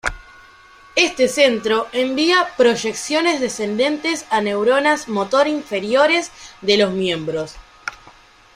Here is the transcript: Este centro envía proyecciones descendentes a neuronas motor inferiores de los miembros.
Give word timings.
Este 0.95 1.27
centro 1.27 1.85
envía 1.93 2.47
proyecciones 2.57 3.39
descendentes 3.39 4.25
a 4.31 4.41
neuronas 4.41 5.07
motor 5.07 5.45
inferiores 5.47 6.31
de 6.63 6.77
los 6.79 6.91
miembros. 6.91 7.53